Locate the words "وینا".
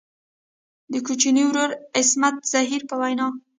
3.01-3.27